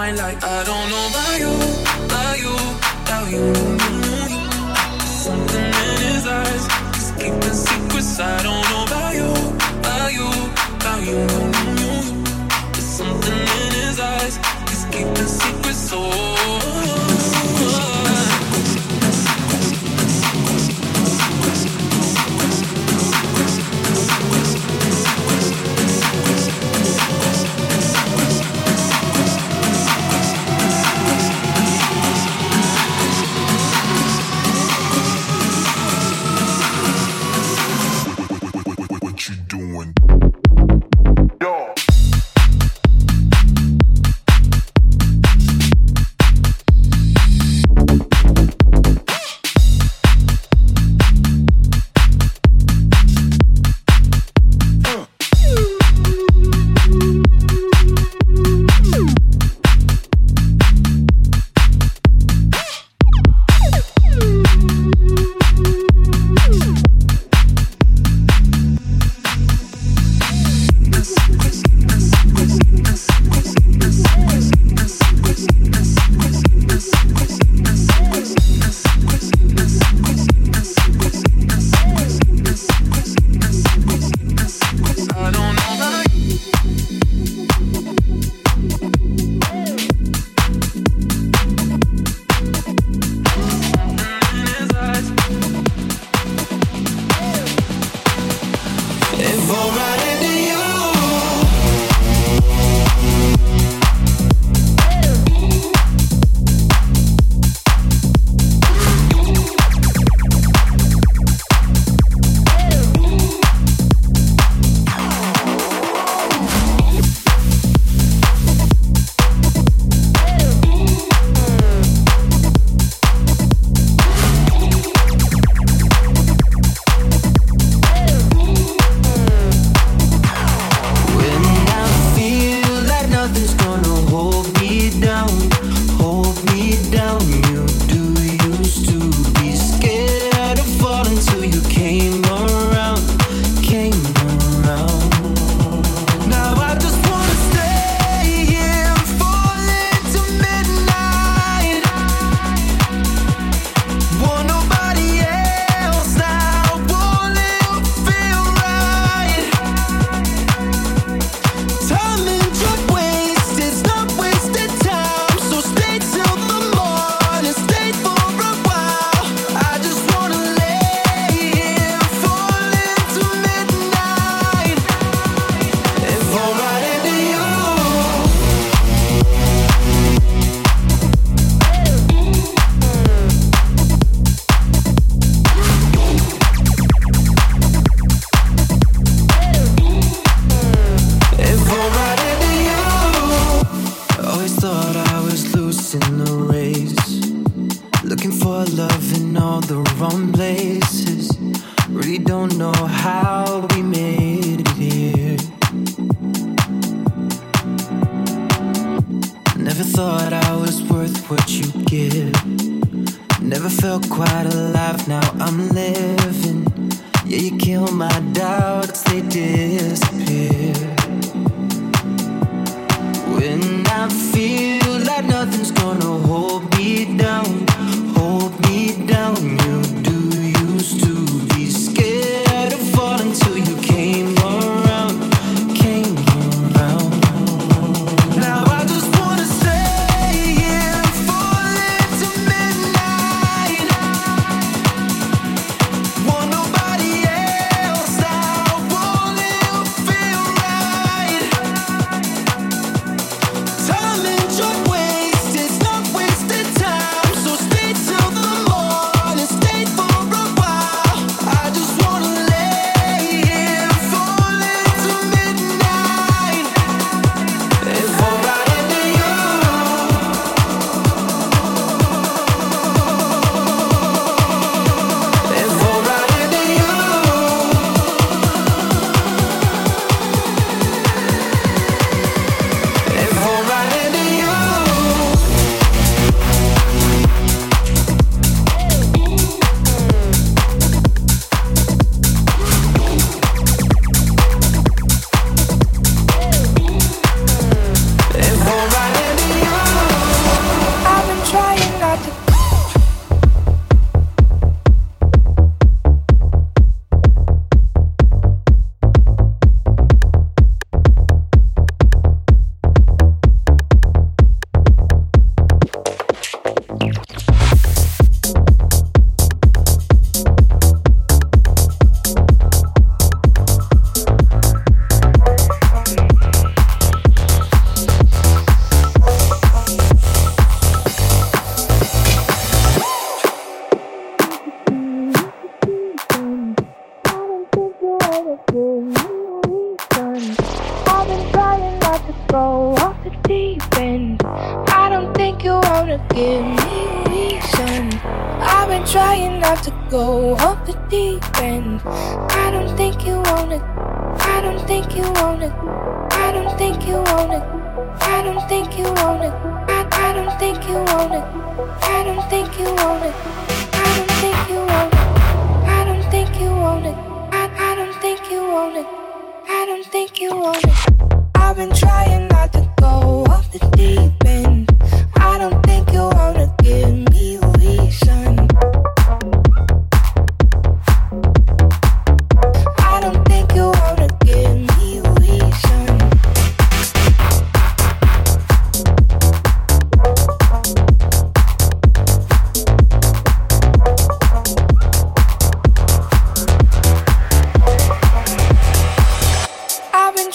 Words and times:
wine 0.00 0.16
like 0.16 0.29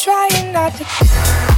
trying 0.05 0.51
not 0.53 0.71
to 0.75 1.54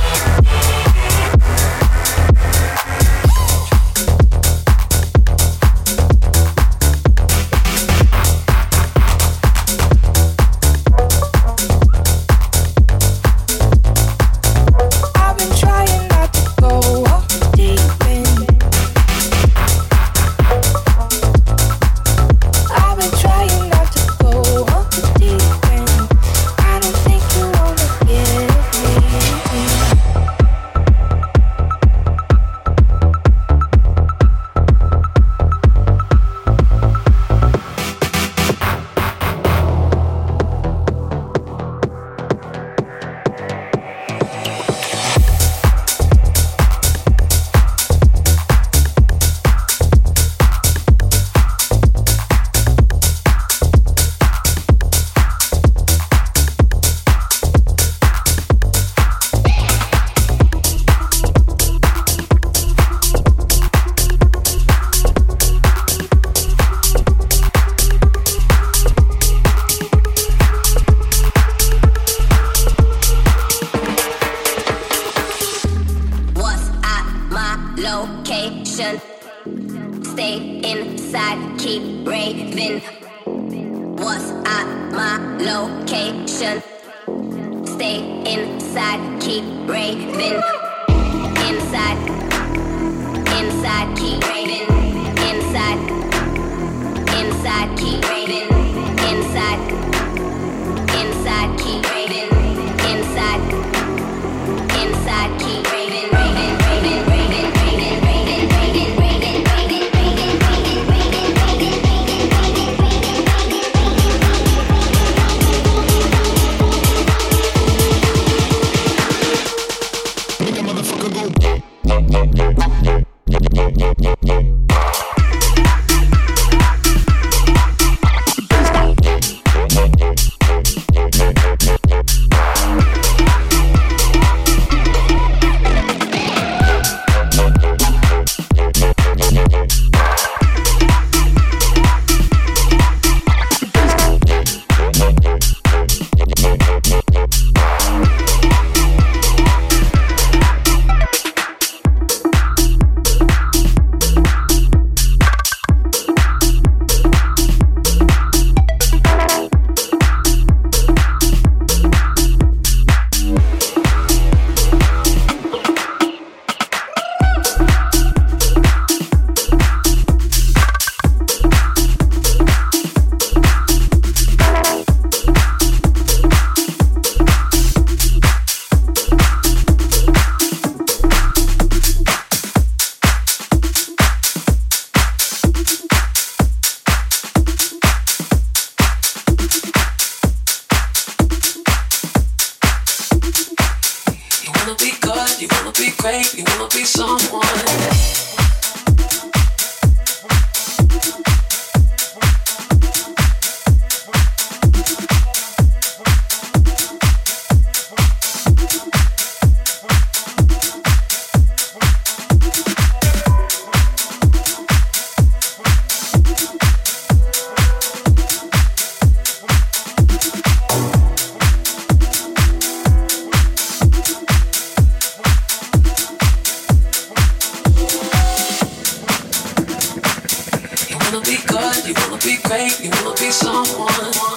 You 231.88 231.93
wanna 231.93 232.17
be 232.17 232.36
great, 232.43 232.82
you 232.82 232.89
wanna 232.89 233.15
be 233.15 233.32
someone. 233.32 234.37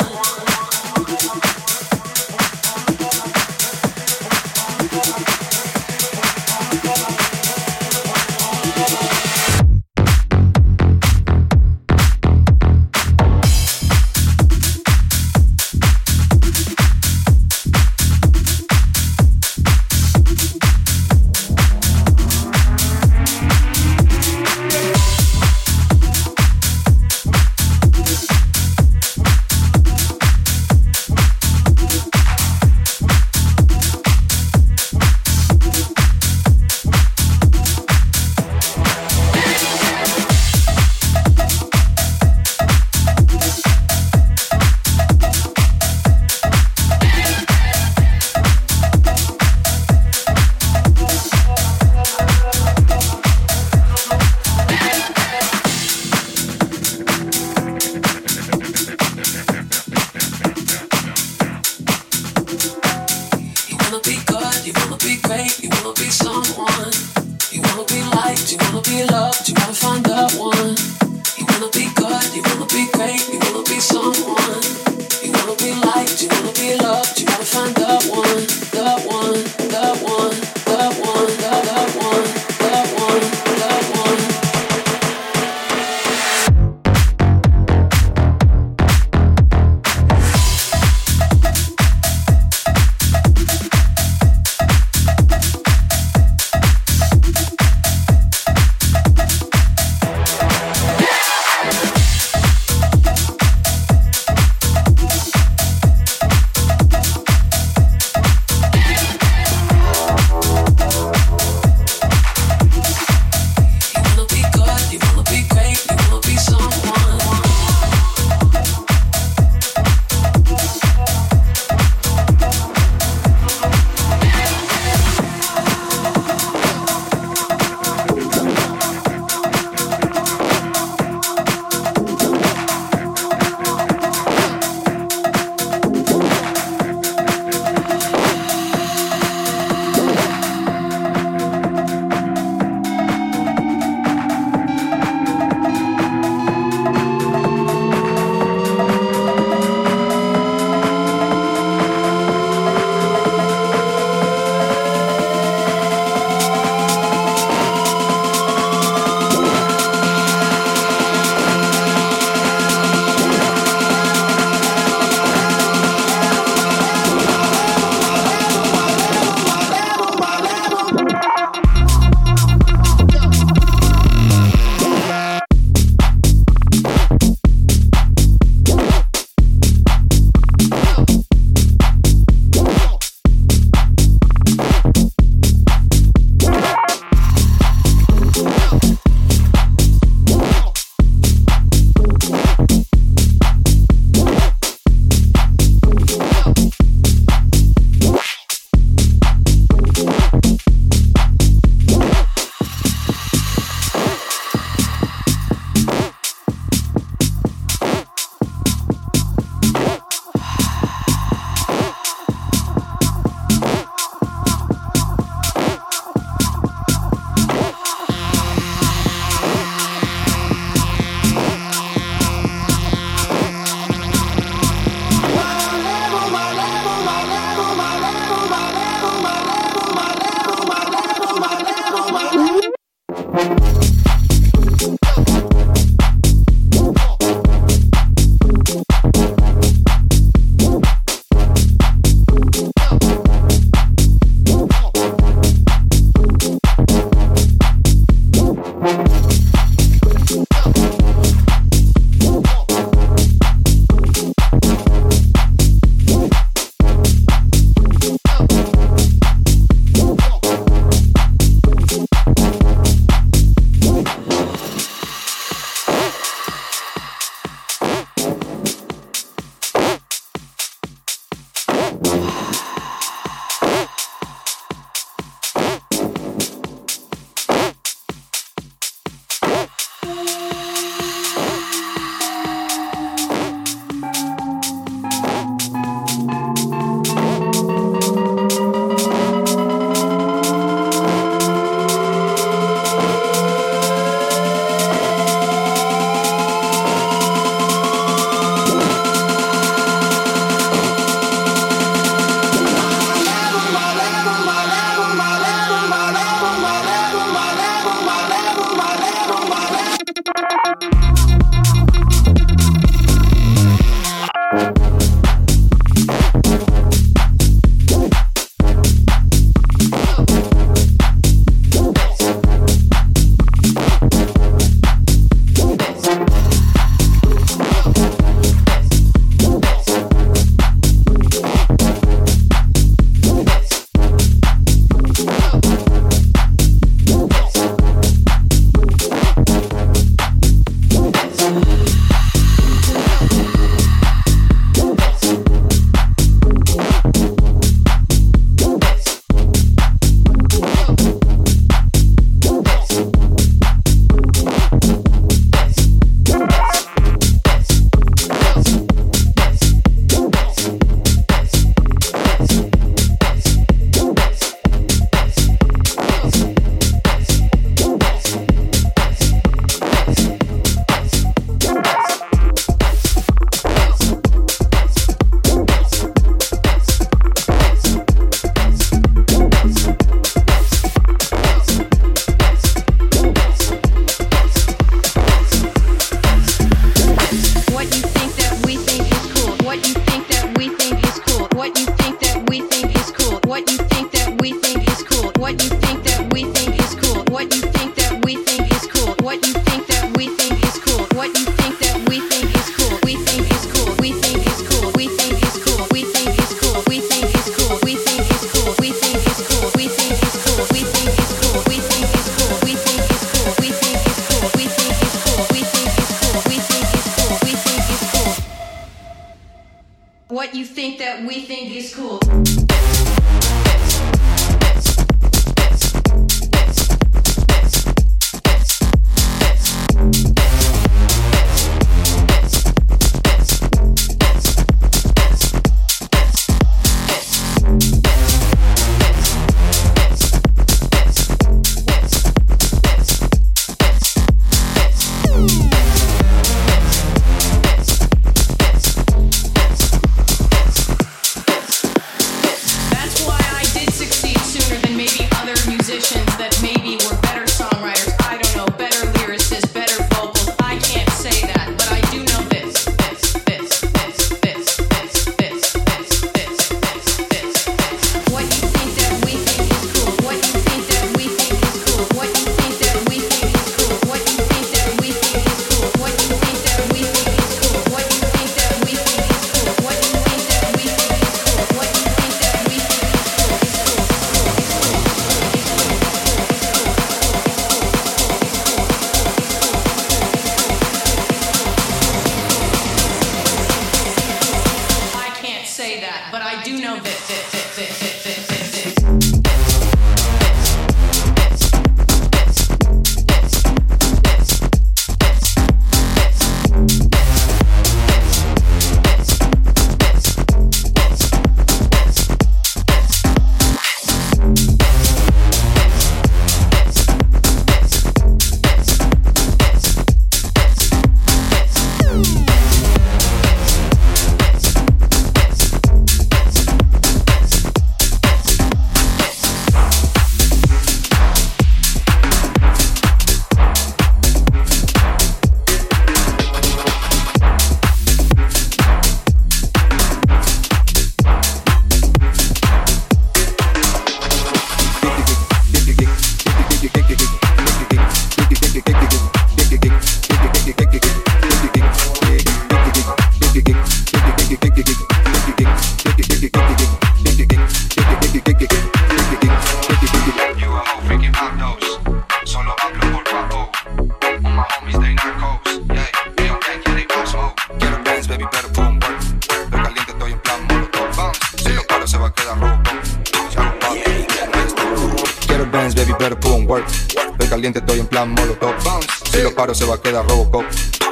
Se 579.75 579.85
va 579.85 579.95
a 579.95 580.01
quedar 580.01 580.27
Robocop. 580.27 580.65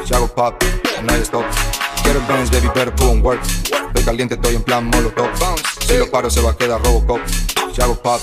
Si 0.04 0.14
hago 0.14 0.28
pop, 0.28 0.54
hay 1.08 1.20
stop. 1.22 1.44
Quiero 2.02 2.20
Benz, 2.26 2.50
baby, 2.50 2.68
put 2.68 3.00
on 3.02 3.22
work. 3.22 3.40
Estoy 3.42 4.04
caliente, 4.04 4.34
estoy 4.34 4.56
en 4.56 4.62
plan 4.62 4.84
molotov. 4.84 5.28
Si 5.86 5.96
lo 5.96 6.10
paro, 6.10 6.30
se 6.30 6.40
va 6.40 6.50
a 6.50 6.56
quedar 6.56 6.82
Robocop. 6.82 7.20
Si 7.74 7.82
hago 7.82 7.94
pop, 7.94 8.20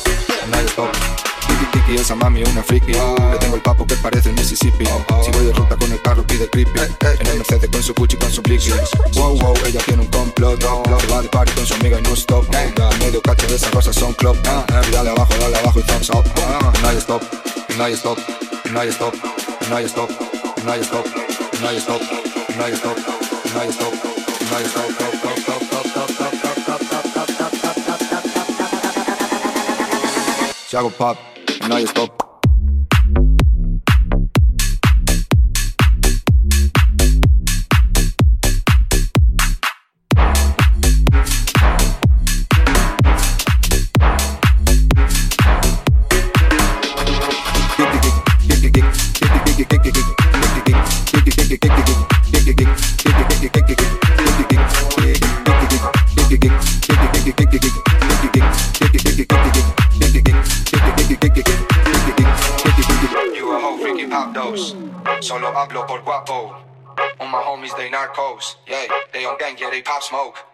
hay 0.54 0.66
stop. 0.66 1.15
Tiki 1.56 1.66
tiki, 1.72 1.96
esa 1.96 2.16
mami 2.16 2.42
es 2.42 2.50
una 2.50 2.64
friki. 2.64 2.92
Le 2.92 3.38
tengo 3.40 3.56
el 3.56 3.62
papo 3.62 3.88
que 3.88 3.96
parece 3.96 4.32
Mississippi. 4.34 4.86
Si 5.24 5.32
voy 5.32 5.46
de 5.46 5.54
ruta 5.54 5.76
con 5.78 5.92
el 5.92 6.02
carro, 6.02 6.24
pide 6.24 6.50
creepy. 6.50 6.80
En 7.20 7.28
el 7.28 7.38
Mercedes 7.38 7.70
con 7.72 7.82
su 7.82 7.94
Gucci, 7.94 8.18
con 8.18 8.32
su 8.32 8.42
Blixie. 8.42 8.74
Wow, 9.14 9.38
wow, 9.40 9.56
ella 9.66 9.82
tiene 9.86 10.02
un 10.02 10.08
complot. 10.10 10.62
Se 10.62 11.08
va 11.08 11.22
de 11.22 11.30
party 11.30 11.52
con 11.54 11.66
su 11.66 11.74
amiga 11.76 12.00
y 12.00 12.02
no 12.02 12.14
stop. 12.14 12.46
Medio 13.00 13.22
cacho 13.22 13.48
de 13.48 13.56
esas 13.56 13.70
cosas 13.70 13.96
son 13.96 14.14
club. 14.14 14.38
Dale 14.92 15.10
abajo, 15.10 15.34
dale 15.40 15.58
abajo 15.58 15.80
y 15.80 15.84
thumbs 15.84 16.10
up. 16.10 16.26
No 16.82 16.90
hay 16.90 16.98
stop, 16.98 17.22
no 17.78 17.84
hay 17.84 17.94
stop, 17.94 18.18
no 18.72 18.80
hay 18.80 18.90
stop, 18.90 19.14
no 19.70 19.76
hay 19.78 19.88
stop 19.88 20.10
now 20.66 20.74
you 20.76 20.84
stop, 20.84 21.02
now 21.62 21.70
you 21.70 21.80
stop, 21.80 22.02
now 22.58 22.68
you 22.68 22.76
stop, 22.76 22.98
now 23.54 23.64
you 23.64 23.72
stop, 23.72 23.94
now 24.52 24.60
you 24.60 24.66
stop, 24.66 24.92
stop, 24.92 25.14
stop, 25.14 25.38
stop, 25.38 25.62
stop, 25.62 25.86
stop, 25.86 26.10
stop, 26.10 26.34
stop, 26.34 26.62
stop, 26.62 26.82
stop, 26.82 27.30
stop, 30.68 30.90
stop, 30.90 30.98
pop, 30.98 31.35
now 31.70 31.78
you 31.78 31.88
stop. 31.88 32.25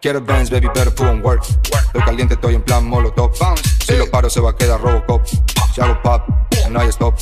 Quiero 0.00 0.20
bands, 0.20 0.50
baby, 0.50 0.68
better 0.68 0.90
put 0.90 1.06
on 1.06 1.22
work. 1.22 1.44
Estoy 1.44 2.02
caliente, 2.02 2.34
estoy 2.34 2.54
en 2.54 2.62
plan 2.62 2.86
molotov. 2.86 3.32
Si 3.86 3.96
lo 3.96 4.10
paro, 4.10 4.30
se 4.30 4.40
va 4.40 4.50
a 4.50 4.56
quedar 4.56 4.80
Robocop. 4.80 5.26
Si 5.74 5.80
hago 5.80 6.00
pop, 6.02 6.22
no 6.70 6.80
hay 6.80 6.88
stop. 6.88 7.14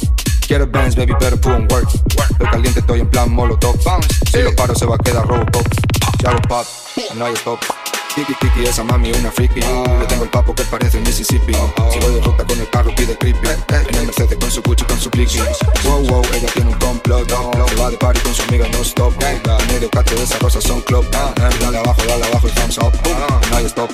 Quiero 0.47 0.67
bands, 0.67 0.95
baby, 0.95 1.13
better 1.15 1.41
put 1.41 1.53
on 1.53 1.67
work. 1.73 1.89
Estoy 2.31 2.47
caliente, 2.51 2.81
estoy 2.81 3.01
en 3.01 3.11
plan 3.11 3.33
molotov. 3.33 3.75
Si 4.31 4.43
lo 4.43 4.55
paro, 4.55 4.75
se 4.77 4.87
va 4.87 4.95
a 4.95 4.99
quedar 4.99 5.27
Robocop. 5.27 5.67
Si 6.21 6.27
hago 6.27 6.41
pop, 6.43 6.67
no 7.17 7.25
hay 7.25 7.35
stop. 7.35 7.90
Tiki 8.15 8.35
tiki, 8.35 8.67
esa 8.67 8.83
mami 8.83 9.13
una 9.13 9.31
friki. 9.31 9.61
Le 9.61 10.07
tengo 10.07 10.25
el 10.25 10.31
papo 10.31 10.53
que 10.53 10.65
parece 10.65 10.99
Mississippi. 11.01 11.55
Si 11.93 11.99
voy 12.01 12.15
de 12.15 12.21
ruta 12.21 12.45
con 12.45 12.59
el 12.59 12.69
carro, 12.69 12.93
pide 12.97 13.17
creepy. 13.17 13.49
En 13.49 13.95
el 13.95 14.07
Mercedes 14.07 14.37
con 14.39 14.51
su 14.51 14.61
Gucci, 14.63 14.85
con 14.85 15.01
su 15.01 15.09
Blixie. 15.11 15.43
Wow, 15.85 16.05
wow, 16.09 16.23
ella 16.35 16.49
tiene 16.53 16.71
un 16.71 16.79
complot. 16.79 17.29
Se 17.29 17.75
va 17.77 17.91
de 17.91 17.97
party 17.97 18.21
con 18.21 18.35
su 18.35 18.43
amiga, 18.43 18.67
no 18.73 18.81
stop. 18.83 19.15
Medio 19.73 19.89
cacho 19.91 20.17
de 20.17 20.25
esas 20.25 20.39
cosas 20.39 20.65
son 20.65 20.81
club. 20.83 21.09
Dale 21.11 21.79
abajo, 21.79 22.03
dale 22.07 22.25
abajo 22.27 22.49
y 22.49 22.51
thumbs 22.51 22.79
up. 22.79 22.93
No 23.51 23.57
hay 23.57 23.67
stop, 23.67 23.91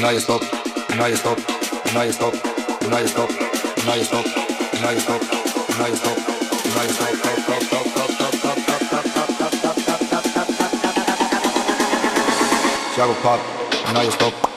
no 0.00 0.06
hay 0.06 0.16
stop, 0.16 0.42
no 0.96 1.04
hay 1.04 1.12
stop, 1.14 1.38
no 1.92 2.00
hay 2.00 2.10
stop, 2.10 2.34
no 2.88 2.96
hay 2.96 3.04
stop, 3.04 3.30
no 3.84 3.92
hay 3.92 4.00
stop, 4.00 4.26
no 4.80 4.86
hay 4.86 4.96
stop, 4.96 5.20
no 5.76 5.84
hay 5.84 5.92
stop, 5.92 6.18
no 6.70 6.80
hay 6.80 6.88
stop, 6.88 7.12
stop, 12.94 13.22
pop. 13.22 13.55
know 13.96 14.02
you 14.02 14.10
spoke. 14.10 14.55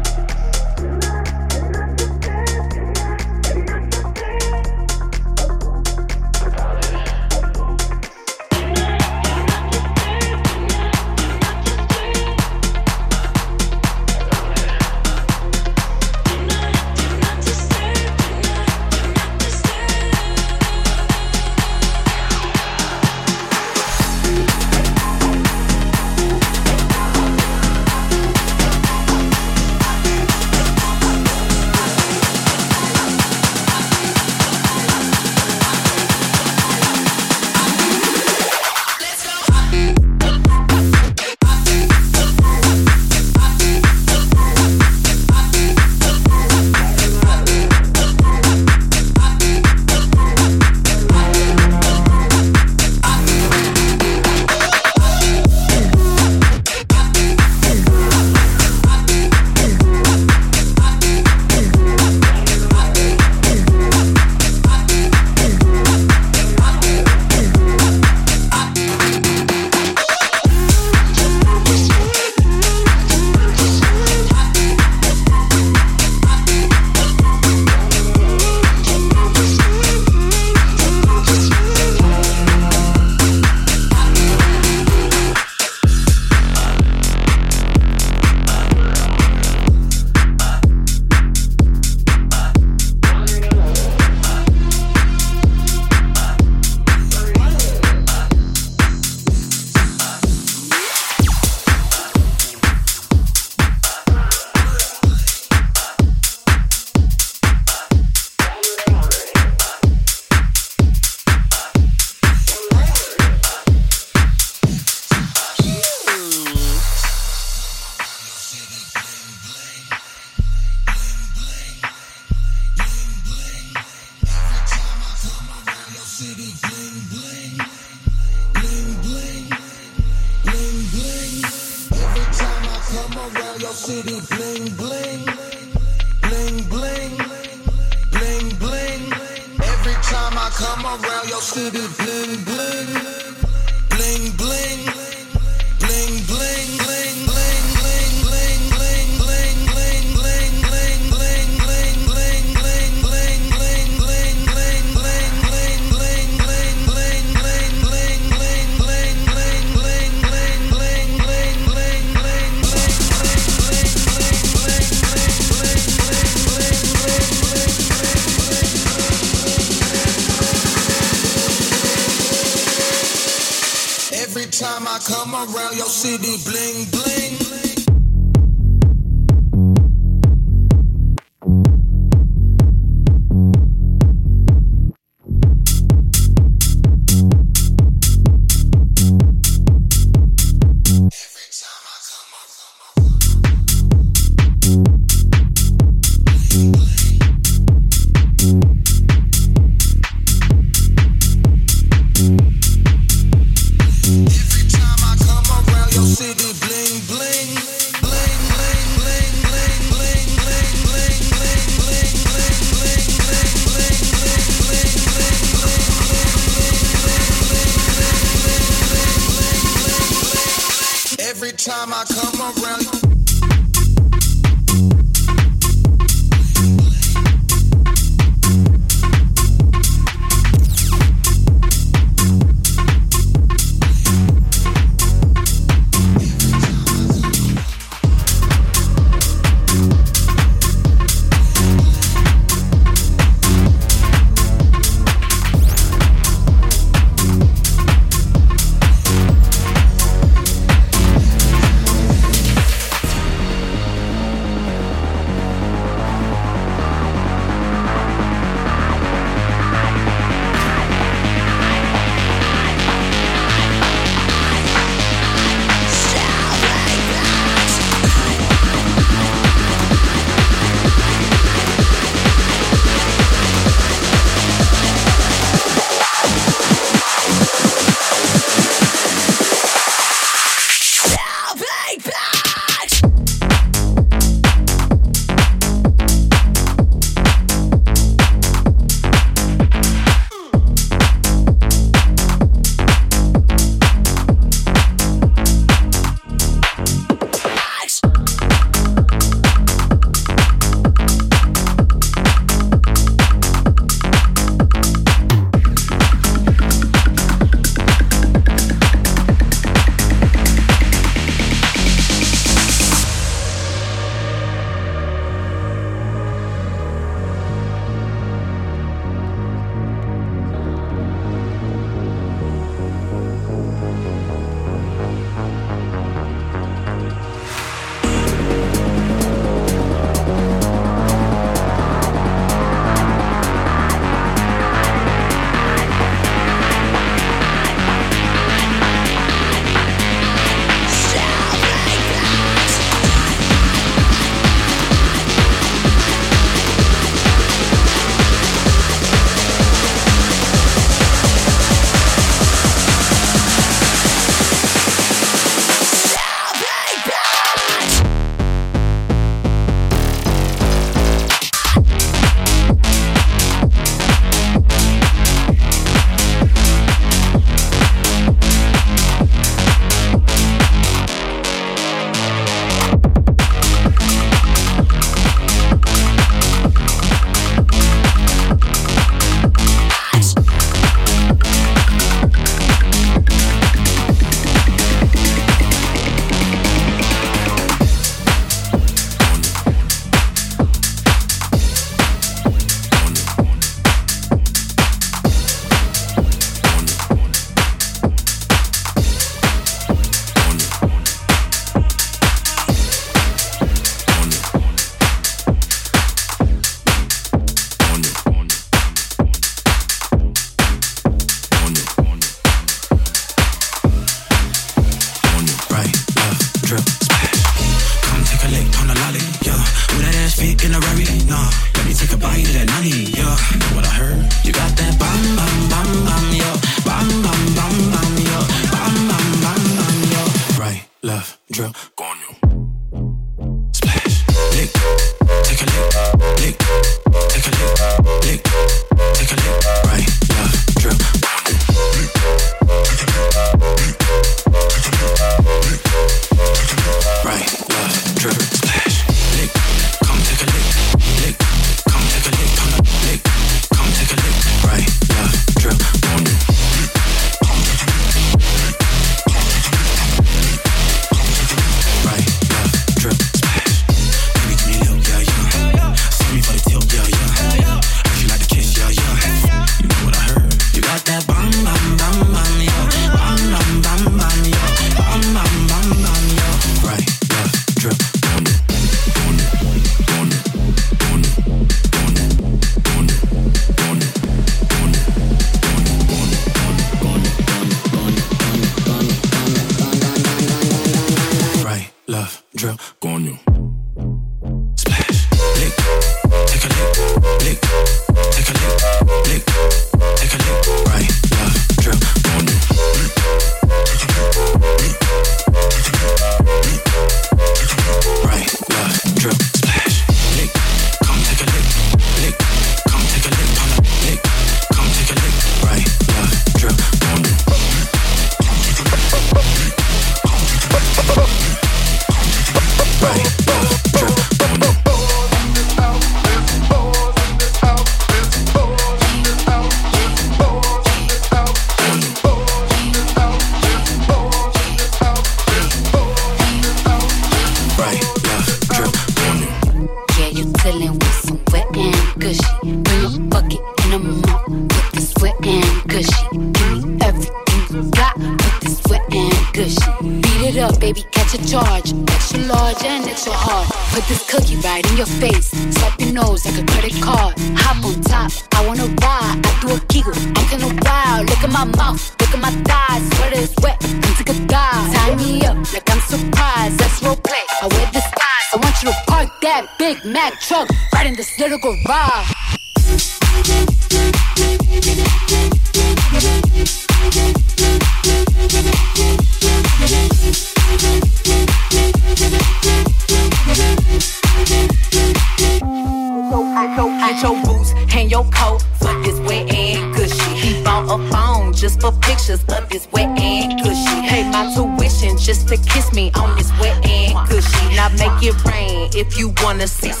Hennessy 599.61 600.00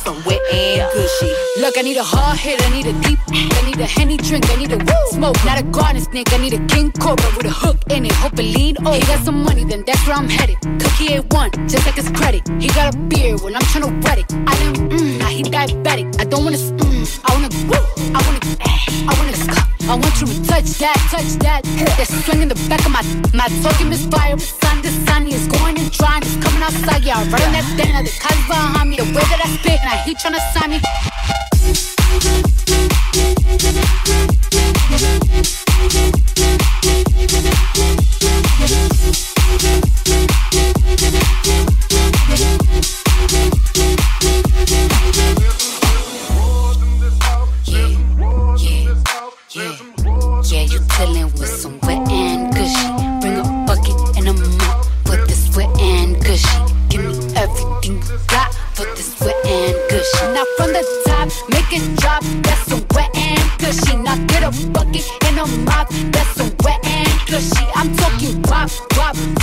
I 1.77 1.83
need 1.83 1.97
a 1.97 2.03
hard 2.03 2.37
hit, 2.37 2.61
I 2.61 2.69
need 2.71 2.87
a 2.87 2.93
deep, 3.01 3.19
I 3.29 3.61
need 3.65 3.79
a 3.79 3.85
henny 3.85 4.17
drink, 4.17 4.49
I 4.49 4.55
need 4.57 4.71
a 4.71 4.79
smoke, 5.11 5.37
not 5.45 5.59
a 5.59 5.63
garden 5.63 6.01
snake. 6.01 6.33
I 6.33 6.37
need 6.37 6.53
a 6.53 6.65
king 6.67 6.91
cobra 6.91 7.29
with 7.37 7.45
a 7.45 7.51
hook 7.51 7.77
in 7.89 8.05
it, 8.05 8.11
hope 8.13 8.33
it 8.33 8.43
lead. 8.43 8.77
Oh, 8.85 8.93
He 8.93 9.01
got 9.01 9.23
some 9.23 9.43
money, 9.43 9.63
then 9.63 9.83
that's 9.85 10.05
where 10.07 10.17
I'm 10.17 10.27
headed. 10.27 10.57
Cookie 10.81 11.13
ain't 11.13 11.31
one, 11.33 11.51
just 11.69 11.85
like 11.85 11.95
his 11.95 12.09
credit. 12.09 12.41
He 12.59 12.67
got 12.69 12.93
a 12.93 12.97
beard 12.97 13.41
when 13.41 13.55
I'm 13.55 13.61
trying 13.71 13.85
to 13.85 13.93
wet 14.03 14.17
it. 14.19 14.33
I 14.33 14.55
am, 14.65 14.73
mmm, 14.89 15.19
now 15.19 15.27
he 15.27 15.43
diabetic. 15.43 16.19
I 16.19 16.25
don't 16.25 16.43
wanna, 16.43 16.57
spoon. 16.57 17.05
I 17.25 17.29
wanna, 17.35 17.49
woo, 17.69 17.83
I 18.15 18.19
wanna, 18.25 18.41
eh, 18.67 19.07
I 19.07 19.11
wanna, 19.17 19.37
cup. 19.53 19.67
I 19.87 19.95
want 19.95 20.15
you 20.19 20.27
to 20.27 20.37
touch 20.49 20.69
that, 20.81 20.97
touch 21.13 21.31
that. 21.45 21.61
That 21.63 22.07
swing 22.25 22.41
in 22.41 22.49
the 22.49 22.59
back 22.67 22.83
of 22.85 22.91
my, 22.91 23.03
my 23.33 23.47
talking 23.61 23.91
is 23.91 24.05
fire. 24.07 24.37
Sun 24.37 24.81
to 24.81 24.91
sun, 25.05 25.25
he's 25.25 25.47
going 25.47 25.77
and 25.77 25.91
trying, 25.93 26.23
he's 26.23 26.37
coming 26.43 26.63
outside. 26.63 27.03
Yeah, 27.03 27.21
I'm 27.21 27.29
running 27.31 27.53
that 27.53 27.67
thing, 27.77 27.93
the 28.03 28.11
cars 28.19 28.41
behind 28.47 28.89
me, 28.89 28.97
the 28.97 29.05
way 29.05 29.25
that 29.31 29.41
I 29.45 29.47
spit, 29.55 29.79
and 29.79 29.89
I 29.89 29.97
heat 30.03 30.17
trying 30.19 30.35
to 30.35 30.43
sign 30.53 30.69
me. 30.71 31.60
Thank 32.21 32.51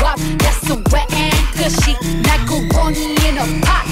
wop. 0.00 0.18
That's 0.38 0.70
a 0.70 0.76
wet 0.90 1.12
and 1.12 1.34
cushy 1.56 1.94
macaroni 2.22 3.16
in 3.26 3.38
a 3.38 3.46
pot. 3.64 3.87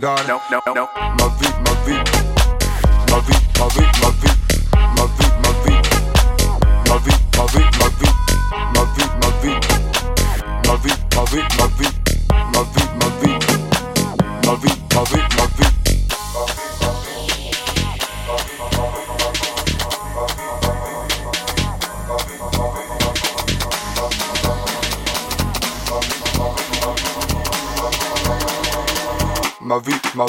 guard. 0.00 0.26
No, 0.28 0.40
no, 0.50 0.60
no. 0.74 1.35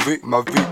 Vie, 0.08 0.20
ma 0.24 0.42
vie, 0.42 0.67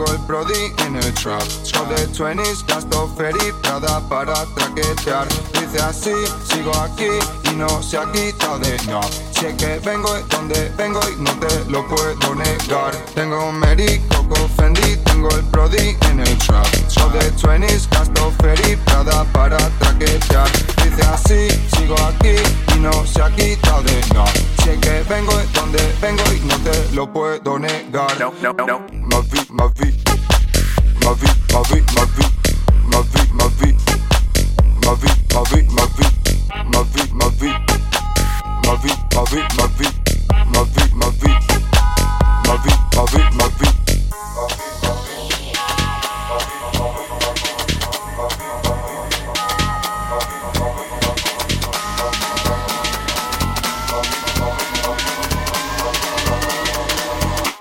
tengo 0.00 0.12
el 0.12 0.26
prodi 0.26 0.72
en 0.86 0.96
el 0.96 1.14
trap. 1.14 1.42
Show 1.64 1.86
de 1.88 2.08
20s, 2.08 2.64
gasto 2.66 3.08
feliz, 3.16 3.54
para 4.08 4.46
traquetear. 4.54 5.28
Dice 5.52 5.82
así, 5.82 6.12
sigo 6.50 6.72
aquí 6.76 7.08
y 7.50 7.56
no 7.56 7.82
se 7.82 7.98
ha 7.98 8.10
quitado 8.10 8.58
de 8.60 8.76
no. 8.88 9.00
Sé 9.32 9.54
que 9.56 9.78
vengo 9.80 10.08
y 10.18 10.22
donde 10.34 10.70
vengo 10.76 11.00
y 11.10 11.20
no 11.20 11.32
te 11.38 11.70
lo 11.70 11.86
puedo 11.86 12.34
negar. 12.34 12.94
Tengo 13.14 13.48
un 13.48 13.58
Mary, 13.58 14.00
Coco 14.08 14.48
Fendi, 14.56 14.96
tengo 15.04 15.28
el 15.30 15.44
prodi 15.46 15.96
en 16.10 16.20
el 16.20 16.38
trap. 16.38 16.66
Show 16.88 17.10
de 17.10 17.32
20s, 17.34 17.88
gasto 17.90 18.32
feliz, 18.40 18.78
para 19.32 19.56
traquetear. 19.78 20.48
Dice 20.82 21.02
así, 21.12 21.48
sigo 21.76 21.96
aquí 22.06 22.36
y 22.74 22.80
no 22.80 23.06
se 23.06 23.22
ha 23.22 23.34
quitado 23.34 23.82
de 23.82 24.00
no. 24.14 24.24
Sé 24.64 24.78
que 24.80 25.02
vengo 25.08 25.36
de 25.36 25.46
donde 25.54 25.78
vengo 26.00 26.22
y 26.34 26.40
no 26.40 26.56
te 26.58 26.94
lo 26.94 27.12
puedo 27.12 27.58
negar. 27.58 28.18
No, 28.20 28.32
no, 28.42 28.52
no, 28.52 28.66
no. 28.66 28.78
Mavi, 29.10 29.40
Mavi. 29.50 29.94
Mavi, 31.04 31.26
Mavi, 31.52 31.82
Mavi. 31.96 32.24
Mavi, 32.90 33.22
Mavi. 33.32 33.74
Mavi, 34.84 35.08
Mavi, 35.34 35.60
Mavi. 35.76 36.06
Mavi, 36.72 37.02
Mavi. 37.12 37.50
Mavi, 38.66 38.90
Mavi, 39.14 39.40
Mavi. 39.56 39.86
Mavi, 40.52 40.82
Mavi. 40.94 41.30
Mavi, 42.46 42.72
Mavi, 42.96 43.22
Mavi. 43.38 43.68
Mavi, 44.36 44.89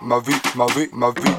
ma 0.10 0.18
vie, 0.18 0.42
ma 0.56 0.66
vie, 0.66 0.90
ma 0.92 1.12
vie, 1.12 1.39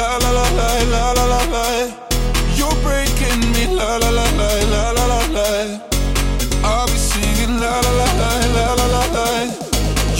la 0.00 0.16
la 0.16 0.30
la 0.30 0.46
la 0.58 0.68
la 0.92 1.12
la 1.12 1.24
la 1.32 1.40
la. 1.54 1.64
You're 2.58 2.76
breaking 2.86 3.40
me 3.52 3.64
la 3.78 3.98
la 4.02 4.10
la 4.18 4.26
la 4.40 4.48
la 4.72 4.82
la 4.96 5.04
la 5.12 5.20
la. 5.36 5.48
I'll 6.64 6.86
be 6.86 6.98
singing 7.10 7.60
la 7.60 7.72
la 7.84 7.92
la 8.00 8.08
la 8.20 8.30
la 8.56 8.66
la 8.78 8.86
la 8.94 9.02
la. 9.16 9.26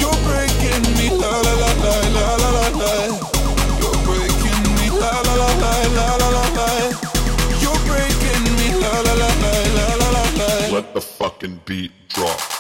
You're 0.01 0.19
breaking 0.29 0.85
me 0.99 1.07
la 1.23 1.33
la 1.47 1.55
la 1.63 1.71
la 1.85 1.95
la 2.17 2.27
la 2.43 2.51
la 2.57 2.67
la. 2.81 2.93
You're 3.81 4.01
breaking 4.09 4.63
me 4.77 4.87
la 5.03 5.13
la 5.27 5.35
la 5.43 5.51
la 5.63 5.73
la 5.97 6.09
la 6.21 6.29
la 6.37 6.45
la. 6.59 6.69
You're 7.63 7.81
breaking 7.89 8.45
me 8.59 8.69
la 8.83 8.93
la 9.07 9.15
la 9.23 9.31
la 9.43 9.53
la 9.77 9.87
la 10.01 10.09
la 10.17 10.25
la. 10.41 10.51
Let 10.77 10.95
the 10.95 11.01
fucking 11.01 11.61
beat 11.65 11.93
drop. 12.09 12.60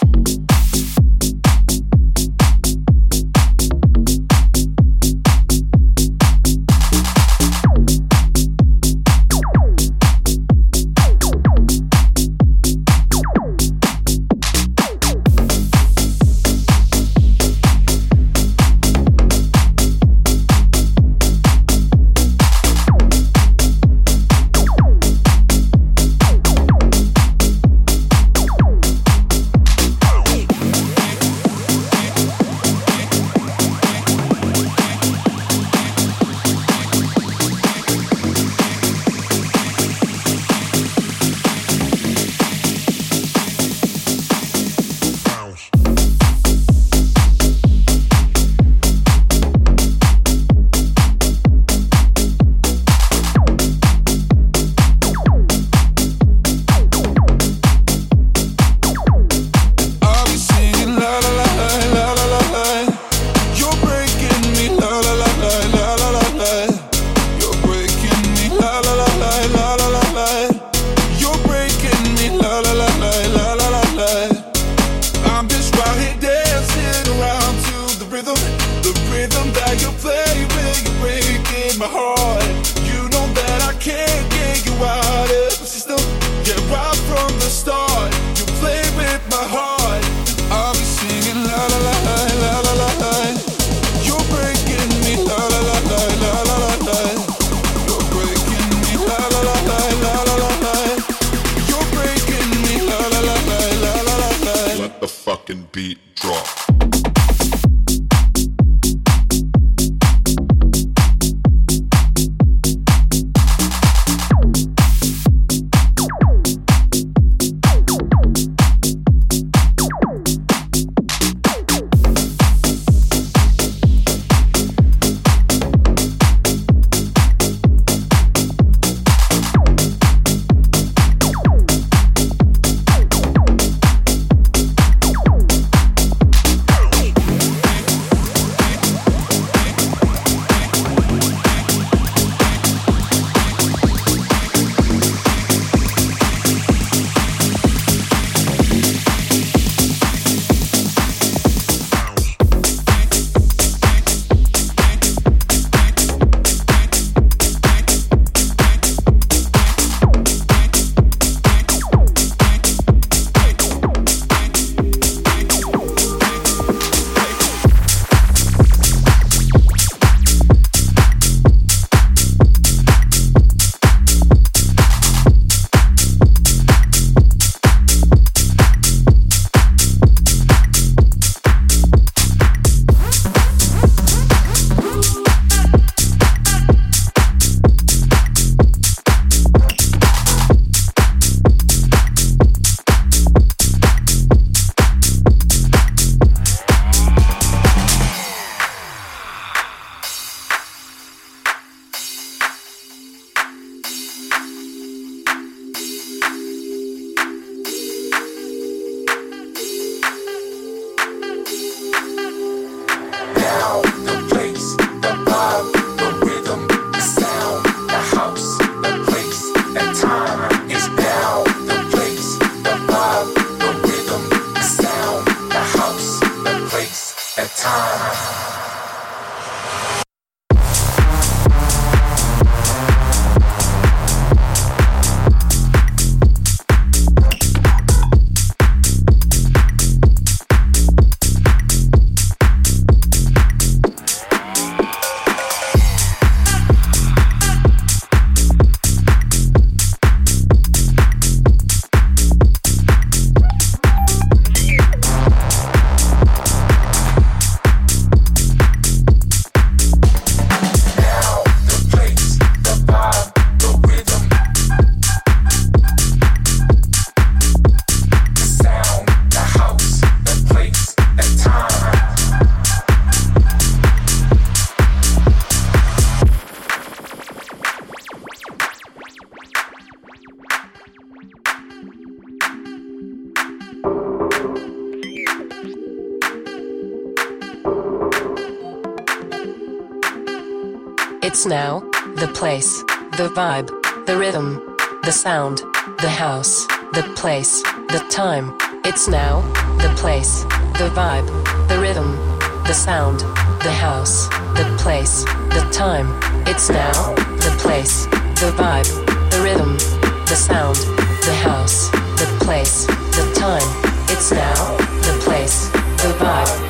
It's 291.23 291.45
now, 291.45 291.81
the 292.16 292.31
place, 292.35 292.83
the 293.18 293.31
vibe, 293.37 293.68
the 294.07 294.16
rhythm, 294.16 294.77
the 295.03 295.12
sound, 295.12 295.59
the 295.99 296.09
house, 296.09 296.66
the 296.95 297.12
place, 297.14 297.62
the 297.89 298.03
time. 298.11 298.57
It's 298.87 299.07
now, 299.07 299.43
the 299.83 299.93
place, 299.99 300.45
the 300.81 300.91
vibe, 300.97 301.29
the 301.68 301.79
rhythm, 301.79 302.16
the 302.64 302.73
sound, 302.73 303.21
the 303.61 303.71
house, 303.71 304.29
the 304.57 304.75
place, 304.81 305.25
the 305.53 305.68
time. 305.71 306.09
It's 306.47 306.71
now, 306.71 307.14
the 307.14 307.55
place, 307.61 308.07
the 308.41 308.53
vibe, 308.57 308.89
the 309.31 309.43
rhythm, 309.43 309.77
the 310.25 310.37
sound, 310.37 310.77
the 310.77 311.35
house, 311.43 311.91
the 312.16 312.39
place, 312.41 312.87
the 312.87 313.31
time. 313.39 313.68
It's 314.09 314.33
now, 314.33 314.77
the 315.03 315.21
place, 315.23 315.68
the 315.68 316.16
vibe, 316.18 316.70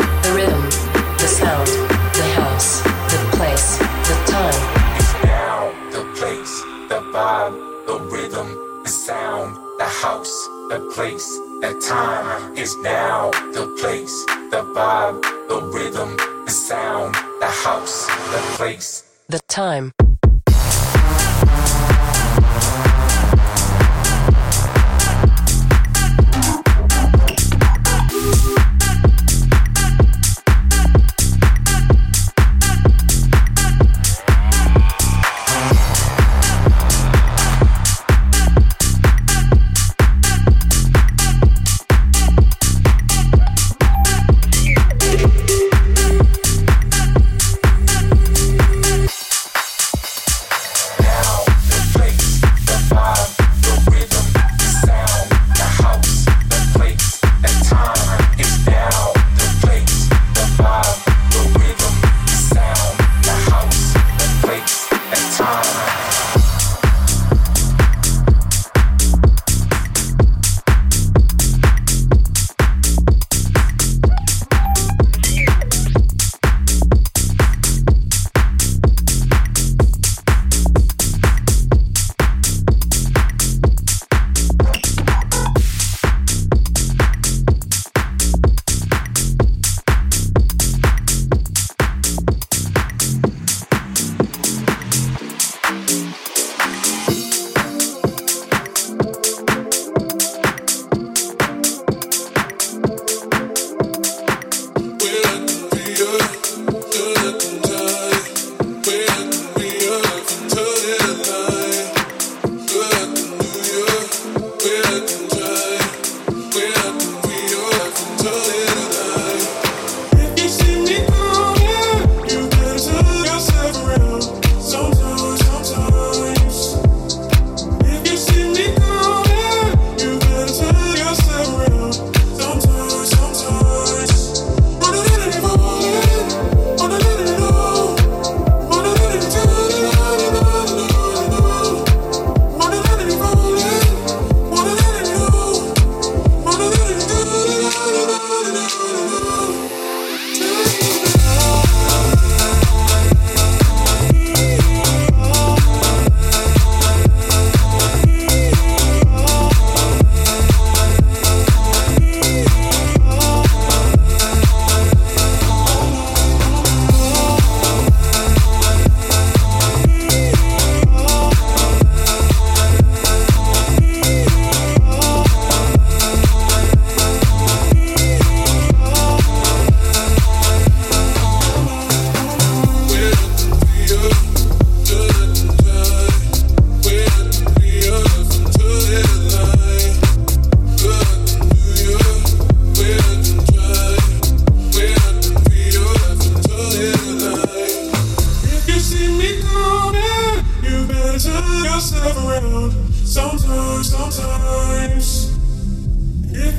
place. 18.60 19.04
The 19.30 19.40
time. 19.48 19.94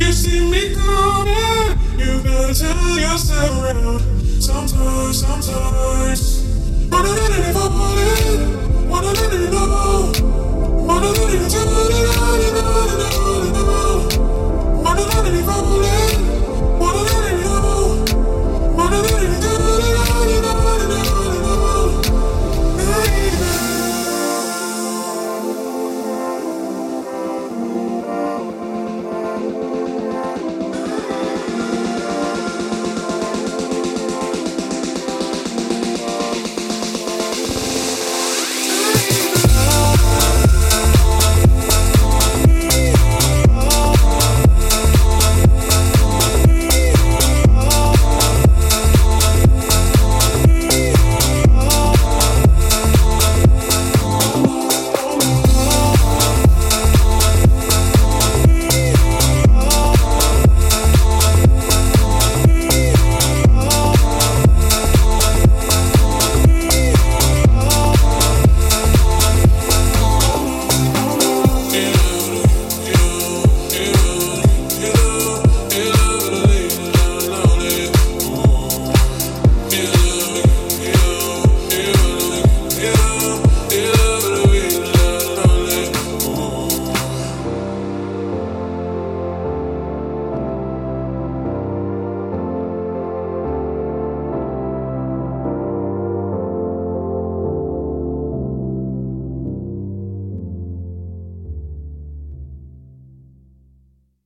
See 0.10 0.40
me 0.50 0.74
coming, 0.74 1.78
you 1.98 2.24
gotta 2.24 2.54
turn 2.54 2.98
yourself 2.98 3.62
around. 3.62 4.02
Sometimes, 4.42 5.20
sometimes. 5.20 6.42
Wanna 6.90 7.10
let 7.10 7.32
it 7.40 7.54
fall 7.54 7.98
in, 7.98 8.90
wanna 8.90 9.12
let 9.12 9.34
it 9.34 9.52
know. 9.52 10.12
Wanna 10.88 11.08
let 11.08 11.34
it 11.34 11.52
turn 11.52 11.92
it 11.92 12.18
on 12.18 12.42
and 12.42 12.58
on 12.58 12.90
and 12.90 13.04
on 13.04 13.48
and 13.48 13.58
on. 13.58 14.84
Wanna 14.84 15.02
let 15.02 15.34
it 15.34 15.46